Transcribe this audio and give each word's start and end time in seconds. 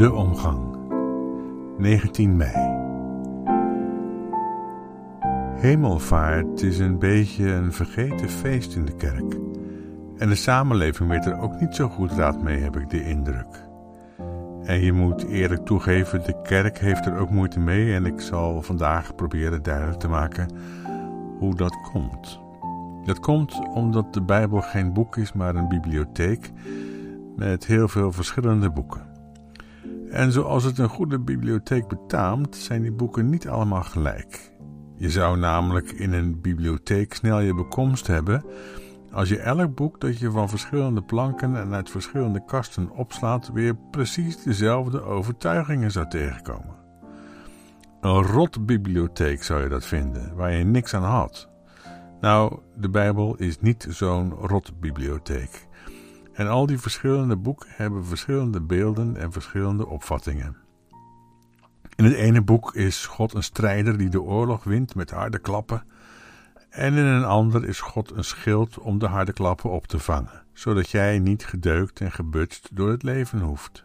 De 0.00 0.12
omgang. 0.12 0.76
19 1.78 2.36
mei. 2.36 2.78
Hemelvaart 5.56 6.62
is 6.62 6.78
een 6.78 6.98
beetje 6.98 7.52
een 7.52 7.72
vergeten 7.72 8.28
feest 8.28 8.74
in 8.74 8.84
de 8.84 8.96
kerk. 8.96 9.36
En 10.16 10.28
de 10.28 10.34
samenleving 10.34 11.08
weet 11.08 11.26
er 11.26 11.40
ook 11.40 11.60
niet 11.60 11.74
zo 11.74 11.88
goed 11.88 12.12
raad 12.12 12.42
mee, 12.42 12.60
heb 12.60 12.76
ik 12.76 12.90
de 12.90 13.04
indruk. 13.04 13.68
En 14.62 14.80
je 14.80 14.92
moet 14.92 15.22
eerlijk 15.22 15.64
toegeven, 15.66 16.24
de 16.24 16.42
kerk 16.42 16.78
heeft 16.78 17.06
er 17.06 17.18
ook 17.18 17.30
moeite 17.30 17.60
mee 17.60 17.94
en 17.94 18.06
ik 18.06 18.20
zal 18.20 18.62
vandaag 18.62 19.14
proberen 19.14 19.62
duidelijk 19.62 19.98
te 19.98 20.08
maken 20.08 20.48
hoe 21.38 21.54
dat 21.54 21.78
komt. 21.92 22.40
Dat 23.04 23.20
komt 23.20 23.68
omdat 23.74 24.14
de 24.14 24.22
Bijbel 24.22 24.60
geen 24.60 24.92
boek 24.92 25.16
is, 25.16 25.32
maar 25.32 25.54
een 25.54 25.68
bibliotheek 25.68 26.52
met 27.36 27.66
heel 27.66 27.88
veel 27.88 28.12
verschillende 28.12 28.70
boeken. 28.70 29.09
En 30.10 30.32
zoals 30.32 30.64
het 30.64 30.78
een 30.78 30.88
goede 30.88 31.18
bibliotheek 31.20 31.88
betaamt, 31.88 32.56
zijn 32.56 32.82
die 32.82 32.92
boeken 32.92 33.30
niet 33.30 33.48
allemaal 33.48 33.82
gelijk. 33.82 34.52
Je 34.96 35.10
zou 35.10 35.38
namelijk 35.38 35.90
in 35.90 36.12
een 36.12 36.40
bibliotheek 36.40 37.14
snel 37.14 37.40
je 37.40 37.54
bekomst 37.54 38.06
hebben 38.06 38.44
als 39.12 39.28
je 39.28 39.38
elk 39.38 39.74
boek 39.74 40.00
dat 40.00 40.18
je 40.18 40.30
van 40.30 40.48
verschillende 40.48 41.02
planken 41.02 41.56
en 41.56 41.74
uit 41.74 41.90
verschillende 41.90 42.44
kasten 42.44 42.90
opslaat 42.90 43.52
weer 43.52 43.76
precies 43.90 44.42
dezelfde 44.42 45.02
overtuigingen 45.02 45.90
zou 45.90 46.08
tegenkomen. 46.08 46.74
Een 48.00 48.22
rot 48.22 48.66
bibliotheek 48.66 49.42
zou 49.42 49.62
je 49.62 49.68
dat 49.68 49.86
vinden, 49.86 50.34
waar 50.34 50.52
je 50.52 50.64
niks 50.64 50.94
aan 50.94 51.02
had. 51.02 51.48
Nou, 52.20 52.58
de 52.76 52.90
Bijbel 52.90 53.36
is 53.36 53.60
niet 53.60 53.86
zo'n 53.88 54.32
rot 54.32 54.80
bibliotheek. 54.80 55.68
En 56.40 56.48
al 56.48 56.66
die 56.66 56.78
verschillende 56.78 57.36
boeken 57.36 57.68
hebben 57.72 58.04
verschillende 58.04 58.60
beelden 58.60 59.16
en 59.16 59.32
verschillende 59.32 59.86
opvattingen. 59.86 60.56
In 61.96 62.04
het 62.04 62.14
ene 62.14 62.42
boek 62.42 62.74
is 62.74 63.06
God 63.06 63.34
een 63.34 63.42
strijder 63.42 63.98
die 63.98 64.08
de 64.08 64.22
oorlog 64.22 64.64
wint 64.64 64.94
met 64.94 65.10
harde 65.10 65.38
klappen. 65.38 65.82
En 66.70 66.94
in 66.94 67.04
een 67.04 67.24
ander 67.24 67.64
is 67.64 67.80
God 67.80 68.10
een 68.10 68.24
schild 68.24 68.78
om 68.78 68.98
de 68.98 69.06
harde 69.06 69.32
klappen 69.32 69.70
op 69.70 69.86
te 69.86 69.98
vangen, 69.98 70.42
zodat 70.52 70.90
jij 70.90 71.18
niet 71.18 71.46
gedeukt 71.46 72.00
en 72.00 72.12
gebutst 72.12 72.68
door 72.72 72.90
het 72.90 73.02
leven 73.02 73.40
hoeft. 73.40 73.84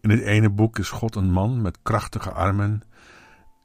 In 0.00 0.10
het 0.10 0.20
ene 0.20 0.50
boek 0.50 0.78
is 0.78 0.90
God 0.90 1.14
een 1.14 1.30
man 1.30 1.62
met 1.62 1.78
krachtige 1.82 2.32
armen, 2.32 2.82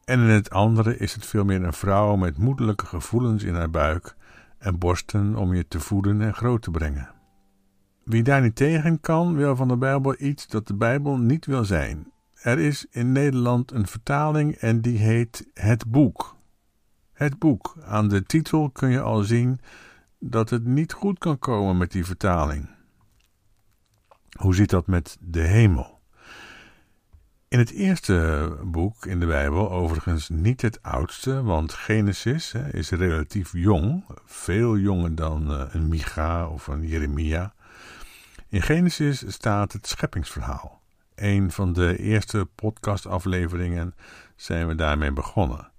en 0.03 0.19
in 0.19 0.29
het 0.29 0.49
andere 0.49 0.97
is 0.97 1.13
het 1.13 1.25
veel 1.25 1.45
meer 1.45 1.63
een 1.63 1.73
vrouw 1.73 2.15
met 2.15 2.37
moedelijke 2.37 2.85
gevoelens 2.85 3.43
in 3.43 3.55
haar 3.55 3.69
buik 3.69 4.15
en 4.57 4.77
borsten 4.77 5.35
om 5.35 5.53
je 5.53 5.67
te 5.67 5.79
voeden 5.79 6.21
en 6.21 6.33
groot 6.33 6.61
te 6.61 6.71
brengen. 6.71 7.15
Wie 8.07 8.23
daar 8.23 8.41
niet 8.41 8.55
tegen 8.55 8.99
kan, 8.99 9.35
wil 9.35 9.55
van 9.55 9.67
de 9.67 9.77
Bijbel 9.77 10.15
iets 10.19 10.47
dat 10.47 10.67
de 10.67 10.75
Bijbel 10.75 11.17
niet 11.17 11.45
wil 11.45 11.65
zijn. 11.65 12.11
Er 12.33 12.59
is 12.59 12.85
in 12.89 13.11
Nederland 13.11 13.71
een 13.71 13.87
vertaling 13.87 14.55
en 14.55 14.81
die 14.81 14.97
heet 14.97 15.47
Het 15.53 15.87
Boek. 15.87 16.35
Het 17.13 17.39
Boek. 17.39 17.75
Aan 17.85 18.07
de 18.07 18.23
titel 18.23 18.69
kun 18.69 18.89
je 18.89 19.01
al 19.01 19.23
zien 19.23 19.59
dat 20.19 20.49
het 20.49 20.65
niet 20.65 20.93
goed 20.93 21.17
kan 21.17 21.39
komen 21.39 21.77
met 21.77 21.91
die 21.91 22.05
vertaling. 22.05 22.69
Hoe 24.39 24.55
zit 24.55 24.69
dat 24.69 24.87
met 24.87 25.17
de 25.21 25.41
hemel? 25.41 25.99
In 27.47 27.59
het 27.59 27.71
eerste 27.71 28.49
boek 28.63 29.05
in 29.05 29.19
de 29.19 29.25
Bijbel, 29.25 29.71
overigens 29.71 30.29
niet 30.29 30.61
het 30.61 30.83
oudste, 30.83 31.43
want 31.43 31.73
Genesis 31.73 32.53
is 32.71 32.89
relatief 32.89 33.51
jong, 33.53 34.05
veel 34.25 34.77
jonger 34.77 35.15
dan 35.15 35.51
eh, 35.51 35.63
een 35.71 35.87
Micha 35.87 36.47
of 36.47 36.67
een 36.67 36.87
Jeremia. 36.87 37.55
In 38.49 38.61
Genesis 38.61 39.23
staat 39.27 39.73
het 39.73 39.87
scheppingsverhaal. 39.87 40.81
Een 41.15 41.51
van 41.51 41.73
de 41.73 41.97
eerste 41.97 42.47
podcastafleveringen 42.55 43.95
zijn 44.35 44.67
we 44.67 44.75
daarmee 44.75 45.11
begonnen. 45.11 45.71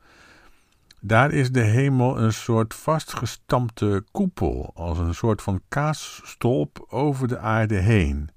Daar 1.01 1.33
is 1.33 1.53
de 1.53 1.61
hemel 1.61 2.19
een 2.19 2.33
soort 2.33 2.75
vastgestampte 2.75 4.05
koepel, 4.11 4.71
als 4.75 4.99
een 4.99 5.15
soort 5.15 5.43
van 5.43 5.61
kaasstolp 5.69 6.87
over 6.89 7.29
de 7.29 7.39
aarde 7.39 7.77
heen. 7.77 8.31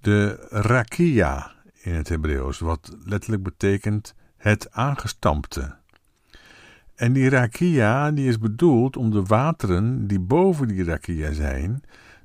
De 0.00 0.46
rakia 0.50 1.52
in 1.82 1.94
het 1.94 2.08
Hebreeuws, 2.08 2.58
wat 2.58 2.96
letterlijk 3.04 3.42
betekent 3.42 4.14
het 4.36 4.72
aangestampte. 4.72 5.76
En 6.94 7.12
die 7.12 7.28
rakia 7.28 8.10
die 8.10 8.28
is 8.28 8.38
bedoeld 8.38 8.96
om 8.96 9.10
de 9.10 9.22
wateren 9.22 10.06
die 10.06 10.20
boven 10.20 10.68
die 10.68 10.84
rakia 10.84 11.32
zijn, 11.32 11.82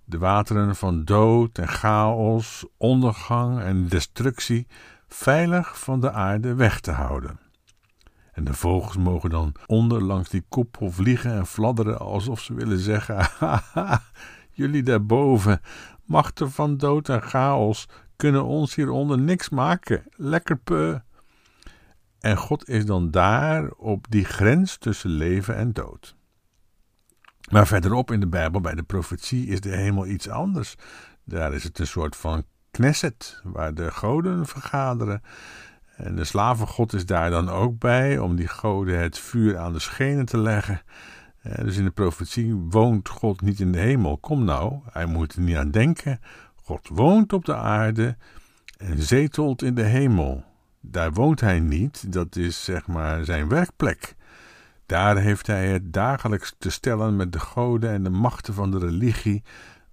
de 0.10 0.18
wateren 0.18 0.76
van 0.76 1.04
dood 1.04 1.58
en 1.58 1.68
chaos, 1.68 2.66
ondergang 2.78 3.60
en 3.60 3.88
destructie, 3.88 4.68
veilig 5.08 5.80
van 5.80 6.00
de 6.00 6.12
aarde 6.12 6.54
weg 6.54 6.80
te 6.80 6.92
houden. 6.92 7.40
En 8.32 8.44
de 8.44 8.54
vogels 8.54 8.98
mogen 8.98 9.30
dan 9.30 9.56
onder 9.66 10.04
langs 10.04 10.30
die 10.30 10.46
koepel 10.50 10.92
vliegen 10.92 11.32
en 11.32 11.46
fladderen 11.46 12.00
alsof 12.00 12.40
ze 12.40 12.54
willen 12.54 12.80
zeggen: 12.80 13.18
Haha, 13.40 14.04
jullie 14.52 14.84
daarboven, 14.84 15.62
machten 16.06 16.52
van 16.52 16.78
dood 16.78 17.10
en 17.10 17.22
chaos, 17.22 17.86
kunnen 18.16 18.46
ons 18.46 18.76
hieronder 18.76 19.20
niks 19.20 19.50
maken. 19.50 20.04
Lekker 20.16 20.58
pe. 20.58 21.02
En 22.20 22.38
God 22.38 22.70
is 22.70 22.86
dan 22.86 23.12
daar 23.12 23.70
op 23.70 24.06
die 24.10 24.26
grens 24.26 24.78
tussen 24.78 25.10
leven 25.10 25.56
en 25.56 25.74
dood. 25.74 26.18
Maar 27.50 27.68
verderop 27.68 28.12
in 28.12 28.20
de 28.20 28.28
Bijbel, 28.28 28.62
bij 28.62 28.76
de 28.76 28.84
profetie, 28.84 29.48
is 29.48 29.62
de 29.62 29.76
hemel 29.76 30.08
iets 30.08 30.30
anders. 30.30 30.76
Daar 31.24 31.54
is 31.54 31.64
het 31.64 31.80
een 31.80 31.88
soort 31.88 32.16
van 32.16 32.44
knesset, 32.72 33.42
waar 33.44 33.74
de 33.74 33.92
goden 33.92 34.46
vergaderen. 34.46 35.22
En 35.96 36.16
de 36.16 36.24
slavengod 36.24 36.94
is 36.94 37.06
daar 37.06 37.30
dan 37.30 37.50
ook 37.50 37.80
bij, 37.80 38.18
om 38.18 38.36
die 38.36 38.48
goden 38.48 39.00
het 39.00 39.20
vuur 39.20 39.58
aan 39.58 39.74
de 39.74 39.80
schenen 39.80 40.26
te 40.26 40.38
leggen. 40.38 40.82
Dus 41.42 41.78
in 41.78 41.84
de 41.84 41.92
profetie 41.92 42.54
woont 42.54 43.10
God 43.10 43.42
niet 43.42 43.60
in 43.60 43.72
de 43.72 43.80
hemel. 43.80 44.18
Kom 44.18 44.44
nou, 44.44 44.80
hij 44.92 45.06
moet 45.06 45.34
er 45.36 45.42
niet 45.42 45.58
aan 45.58 45.72
denken. 45.72 46.20
God 46.56 46.90
woont 46.94 47.34
op 47.34 47.46
de 47.46 47.56
aarde 47.56 48.18
en 48.78 49.02
zetelt 49.02 49.62
in 49.62 49.76
de 49.76 49.84
hemel. 49.84 50.44
Daar 50.82 51.12
woont 51.12 51.40
hij 51.40 51.60
niet, 51.60 52.14
dat 52.14 52.36
is 52.36 52.64
zeg 52.64 52.88
maar 52.88 53.26
zijn 53.26 53.50
werkplek. 53.50 54.16
Daar 54.90 55.18
heeft 55.18 55.48
hij 55.48 55.68
het 55.68 55.94
dagelijks 55.94 56.56
te 56.58 56.70
stellen 56.70 57.16
met 57.16 57.32
de 57.32 57.40
goden 57.40 57.90
en 57.90 58.04
de 58.04 58.10
machten 58.10 58.54
van 58.54 58.72
de 58.72 58.78
religie, 58.78 59.44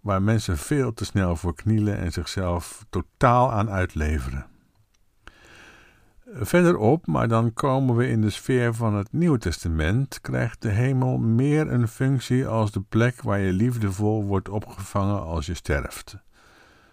waar 0.01 0.23
mensen 0.23 0.59
veel 0.59 0.93
te 0.93 1.05
snel 1.05 1.37
voor 1.37 1.55
knielen 1.55 1.99
en 1.99 2.13
zichzelf 2.13 2.87
totaal 2.91 3.53
aan 3.53 3.71
uitleveren. 3.71 4.47
Verderop, 6.27 7.07
maar 7.07 7.29
dan 7.29 7.53
komen 7.53 7.97
we 7.97 8.09
in 8.09 8.21
de 8.21 8.31
sfeer 8.31 8.75
van 8.75 8.95
het 8.95 9.13
Nieuwe 9.13 9.39
Testament, 9.39 10.21
krijgt 10.21 10.63
de 10.63 10.71
hemel 10.71 11.19
meer 11.19 11.73
een 11.73 11.89
functie 11.89 12.47
als 12.47 12.71
de 12.73 12.81
plek 12.81 13.23
waar 13.23 13.39
je 13.39 13.53
liefdevol 13.53 14.25
wordt 14.25 14.49
opgevangen 14.49 15.23
als 15.23 15.47
je 15.47 15.55
sterft. 15.55 16.17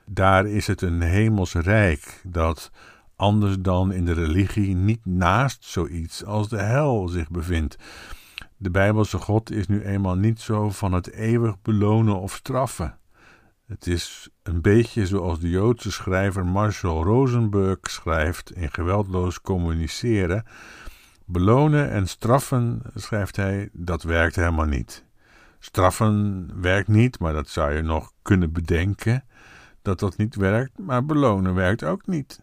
Daar 0.06 0.46
is 0.46 0.68
het 0.68 0.82
een 0.82 1.02
hemels 1.02 1.54
rijk 1.54 2.22
dat 2.24 2.72
anders 3.16 3.56
dan 3.60 3.92
in 3.92 4.06
de 4.06 4.14
religie 4.14 4.76
niet 4.76 5.06
naast 5.06 5.66
zoiets 5.66 6.26
als 6.26 6.50
de 6.50 6.62
hel 6.62 7.08
zich 7.08 7.30
bevindt. 7.30 7.78
De 8.58 8.72
Bijbelse 8.72 9.18
God 9.18 9.52
is 9.52 9.68
nu 9.68 9.84
eenmaal 9.84 10.16
niet 10.16 10.42
zo 10.42 10.70
van 10.70 10.94
het 10.94 11.12
eeuwig 11.12 11.62
belonen 11.62 12.20
of 12.20 12.34
straffen. 12.34 12.98
Het 13.66 13.88
is 13.88 14.30
een 14.44 14.62
beetje 14.62 15.08
zoals 15.08 15.40
de 15.40 15.50
Joodse 15.50 15.92
schrijver 15.92 16.46
Marshall 16.46 17.04
Rosenberg 17.04 17.78
schrijft 17.82 18.52
in 18.52 18.72
Geweldloos 18.72 19.42
Communiceren. 19.42 20.46
Belonen 21.26 21.92
en 21.92 22.08
straffen, 22.08 22.82
schrijft 22.96 23.36
hij, 23.36 23.70
dat 23.74 24.04
werkt 24.04 24.36
helemaal 24.36 24.66
niet. 24.66 25.06
Straffen 25.60 26.50
werkt 26.62 26.88
niet, 26.88 27.20
maar 27.20 27.34
dat 27.34 27.50
zou 27.50 27.74
je 27.74 27.82
nog 27.82 28.12
kunnen 28.22 28.52
bedenken 28.52 29.24
dat 29.82 30.00
dat 30.00 30.18
niet 30.18 30.36
werkt, 30.36 30.80
maar 30.80 31.06
belonen 31.06 31.54
werkt 31.54 31.84
ook 31.84 32.08
niet. 32.08 32.42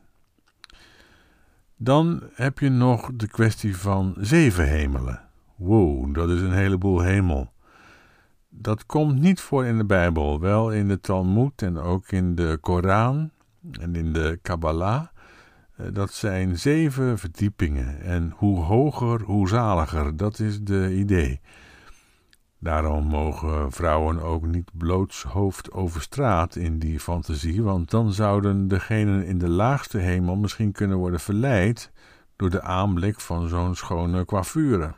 Dan 1.82 2.23
heb 2.35 2.59
je 2.59 2.69
nog 2.69 3.11
de 3.15 3.29
kwestie 3.29 3.77
van 3.77 4.15
zeven 4.19 4.69
hemelen. 4.69 5.21
Wow, 5.56 6.15
dat 6.15 6.29
is 6.29 6.41
een 6.41 6.53
heleboel 6.53 7.00
hemel. 7.00 7.53
Dat 8.49 8.87
komt 8.87 9.21
niet 9.21 9.41
voor 9.41 9.65
in 9.65 9.79
de 9.79 9.85
Bijbel, 9.85 10.41
wel 10.41 10.73
in 10.73 10.88
de 10.88 11.00
Talmud 11.00 11.62
en 11.62 11.79
ook 11.79 12.12
in 12.12 12.35
de 12.35 12.59
Koran 12.61 13.31
en 13.81 13.94
in 13.94 14.12
de 14.12 14.38
Kabbalah. 14.43 15.06
Eh, 15.77 15.87
dat 15.93 16.12
zijn 16.12 16.59
zeven 16.59 17.19
verdiepingen 17.19 18.00
en 18.00 18.33
hoe 18.37 18.59
hoger, 18.59 19.23
hoe 19.23 19.49
zaliger, 19.49 20.17
dat 20.17 20.38
is 20.38 20.62
de 20.62 20.94
idee. 20.94 21.41
Daarom 22.62 23.07
mogen 23.07 23.73
vrouwen 23.73 24.23
ook 24.23 24.47
niet 24.47 24.71
blootshoofd 24.73 25.73
over 25.73 26.03
straat 26.03 26.57
in 26.57 26.79
die 26.79 27.01
fantasie, 27.01 27.62
want 27.62 27.91
dan 27.91 28.12
zouden 28.12 28.69
degenen 28.69 29.27
in 29.27 29.39
de 29.39 29.49
laagste 29.49 29.99
hemel 29.99 30.37
misschien 30.37 30.73
kunnen 30.73 30.97
worden 30.97 31.21
verleid 31.21 31.93
door 32.37 32.51
de 32.51 32.62
aanblik 32.62 33.21
van 33.21 33.49
zo'n 33.49 33.75
schone 33.75 34.25
coiffure. 34.25 34.95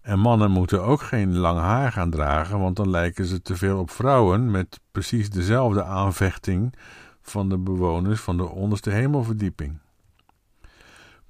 En 0.00 0.18
mannen 0.18 0.50
moeten 0.50 0.82
ook 0.82 1.00
geen 1.00 1.36
lang 1.36 1.58
haar 1.58 1.92
gaan 1.92 2.10
dragen, 2.10 2.58
want 2.58 2.76
dan 2.76 2.90
lijken 2.90 3.24
ze 3.24 3.42
te 3.42 3.56
veel 3.56 3.78
op 3.78 3.90
vrouwen 3.90 4.50
met 4.50 4.80
precies 4.92 5.30
dezelfde 5.30 5.84
aanvechting 5.84 6.74
van 7.22 7.48
de 7.48 7.58
bewoners 7.58 8.20
van 8.20 8.36
de 8.36 8.48
onderste 8.48 8.90
hemelverdieping. 8.90 9.78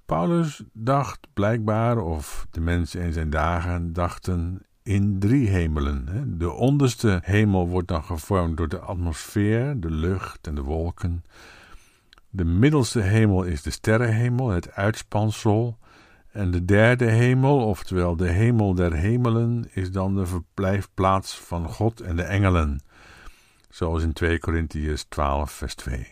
Paulus 0.06 0.62
dacht 0.72 1.26
blijkbaar, 1.32 1.98
of 1.98 2.46
de 2.50 2.60
mensen 2.60 3.02
in 3.02 3.12
zijn 3.12 3.30
dagen 3.30 3.92
dachten, 3.92 4.62
in 4.82 5.18
drie 5.18 5.48
hemelen. 5.48 6.34
De 6.38 6.50
onderste 6.50 7.20
hemel 7.24 7.68
wordt 7.68 7.88
dan 7.88 8.04
gevormd 8.04 8.56
door 8.56 8.68
de 8.68 8.78
atmosfeer, 8.78 9.80
de 9.80 9.90
lucht 9.90 10.46
en 10.46 10.54
de 10.54 10.62
wolken. 10.62 11.24
De 12.30 12.44
middelste 12.44 13.00
hemel 13.00 13.42
is 13.42 13.62
de 13.62 13.70
sterrenhemel, 13.70 14.48
het 14.48 14.72
uitspansel. 14.72 15.78
En 16.30 16.50
de 16.50 16.64
derde 16.64 17.04
hemel, 17.04 17.66
oftewel 17.66 18.16
de 18.16 18.28
hemel 18.28 18.74
der 18.74 18.92
hemelen, 18.92 19.64
is 19.72 19.90
dan 19.90 20.14
de 20.14 20.26
verblijfplaats 20.26 21.38
van 21.38 21.68
God 21.68 22.00
en 22.00 22.16
de 22.16 22.22
engelen. 22.22 22.80
Zoals 23.68 24.02
in 24.02 24.12
2 24.12 24.38
Korintiërs 24.38 25.04
12, 25.08 25.50
vers 25.50 25.74
2. 25.74 26.06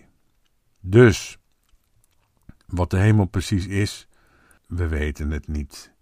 Dus, 0.81 1.39
wat 2.67 2.91
de 2.91 2.99
hemel 2.99 3.25
precies 3.25 3.67
is, 3.67 4.09
we 4.67 4.89
weten 4.89 5.31
het 5.31 5.49
niet. 5.49 5.93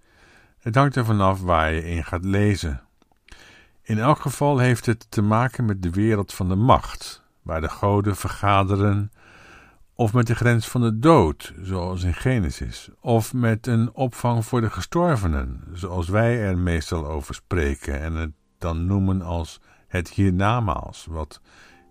Het 0.69 0.77
hangt 0.77 0.97
er 0.97 1.05
vanaf 1.05 1.41
waar 1.41 1.73
je 1.73 1.85
in 1.85 2.05
gaat 2.05 2.25
lezen. 2.25 2.81
In 3.83 3.99
elk 3.99 4.21
geval 4.21 4.59
heeft 4.59 4.87
het 4.87 5.11
te 5.11 5.23
maken 5.23 5.65
met 5.65 5.83
de 5.83 5.91
wereld 5.91 6.35
van 6.35 6.49
de 6.49 6.55
macht, 6.55 7.23
waar 7.43 7.61
de 7.61 7.69
goden 7.69 8.17
vergaderen, 8.17 9.13
of 9.95 10.13
met 10.13 10.27
de 10.27 10.35
grens 10.35 10.69
van 10.69 10.81
de 10.81 10.99
dood, 10.99 11.55
zoals 11.63 12.03
in 12.03 12.15
Genesis, 12.15 12.91
of 13.01 13.33
met 13.33 13.67
een 13.67 13.95
opvang 13.95 14.45
voor 14.45 14.61
de 14.61 14.71
gestorvenen, 14.71 15.65
zoals 15.73 16.09
wij 16.09 16.41
er 16.41 16.59
meestal 16.59 17.07
over 17.07 17.35
spreken 17.35 18.01
en 18.01 18.15
het 18.15 18.33
dan 18.59 18.87
noemen 18.87 19.23
als 19.23 19.61
het 19.87 20.09
hiernamaals, 20.09 21.07
wat 21.11 21.41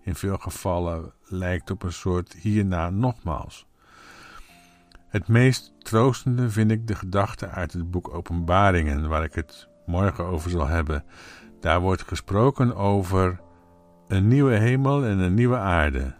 in 0.02 0.14
veel 0.14 0.36
gevallen 0.36 1.12
lijkt 1.24 1.70
op 1.70 1.82
een 1.82 1.92
soort 1.92 2.32
hierna 2.32 2.90
nogmaals. 2.90 3.66
Het 5.08 5.28
meest 5.28 5.72
troostende 5.88 6.50
vind 6.50 6.70
ik 6.70 6.86
de 6.86 6.94
gedachte 6.94 7.48
uit 7.48 7.72
het 7.72 7.90
boek 7.90 8.14
Openbaringen, 8.14 9.08
waar 9.08 9.24
ik 9.24 9.34
het 9.34 9.68
morgen 9.86 10.24
over 10.24 10.50
zal 10.50 10.66
hebben. 10.66 11.04
Daar 11.60 11.80
wordt 11.80 12.02
gesproken 12.02 12.76
over 12.76 13.40
een 14.08 14.28
nieuwe 14.28 14.54
hemel 14.54 15.04
en 15.04 15.18
een 15.18 15.34
nieuwe 15.34 15.56
aarde. 15.56 16.14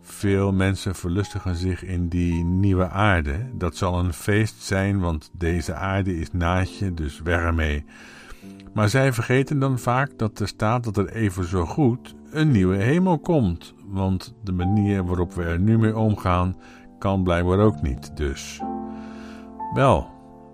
Veel 0.00 0.52
mensen 0.52 0.94
verlustigen 0.94 1.54
zich 1.54 1.84
in 1.84 2.08
die 2.08 2.44
nieuwe 2.44 2.88
aarde. 2.88 3.50
Dat 3.54 3.76
zal 3.76 3.98
een 3.98 4.12
feest 4.12 4.62
zijn, 4.62 5.00
want 5.00 5.30
deze 5.32 5.74
aarde 5.74 6.16
is 6.16 6.32
naadje, 6.32 6.94
dus 6.94 7.20
weg 7.20 7.40
ermee. 7.40 7.84
Maar 8.74 8.88
zij 8.88 9.12
vergeten 9.12 9.58
dan 9.58 9.78
vaak 9.78 10.18
dat 10.18 10.38
er 10.38 10.48
staat 10.48 10.84
dat 10.84 10.96
er 10.96 11.08
even 11.08 11.44
zo 11.44 11.64
goed 11.64 12.14
een 12.30 12.50
nieuwe 12.50 12.76
hemel 12.76 13.18
komt, 13.18 13.74
want 13.86 14.34
de 14.44 14.52
manier 14.52 15.04
waarop 15.04 15.34
we 15.34 15.42
er 15.42 15.60
nu 15.60 15.78
mee 15.78 15.96
omgaan 15.96 16.56
kan 16.98 17.22
blijkbaar 17.22 17.58
ook 17.58 17.82
niet, 17.82 18.16
dus. 18.16 18.62
Wel, 19.74 20.06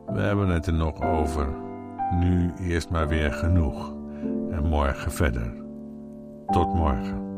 we 0.06 0.20
hebben 0.20 0.48
het 0.48 0.66
er 0.66 0.72
nog 0.72 1.02
over. 1.02 1.48
Nu 2.18 2.52
eerst 2.60 2.90
maar 2.90 3.08
weer 3.08 3.32
genoeg. 3.32 3.94
En 4.50 4.68
morgen 4.68 5.12
verder. 5.12 5.52
Tot 6.46 6.74
morgen. 6.74 7.33